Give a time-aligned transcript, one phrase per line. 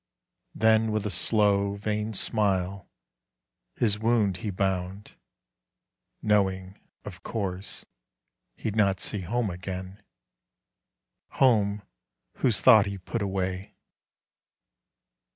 [0.55, 2.89] Then with a slow, vain smile
[3.75, 5.13] his wound he bound,
[6.23, 7.85] Knowing, of course,
[8.55, 10.01] he'd not see home again
[11.33, 11.83] Home
[12.37, 13.75] whose thought he put away.